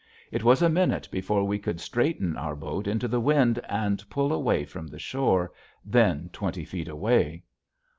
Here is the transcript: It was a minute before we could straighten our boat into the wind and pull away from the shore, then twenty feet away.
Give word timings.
It 0.31 0.43
was 0.43 0.63
a 0.63 0.67
minute 0.67 1.07
before 1.11 1.43
we 1.43 1.59
could 1.59 1.79
straighten 1.79 2.35
our 2.35 2.55
boat 2.55 2.87
into 2.87 3.07
the 3.07 3.19
wind 3.19 3.59
and 3.69 4.03
pull 4.09 4.33
away 4.33 4.65
from 4.65 4.87
the 4.87 4.97
shore, 4.97 5.51
then 5.85 6.31
twenty 6.33 6.65
feet 6.65 6.87
away. 6.87 7.43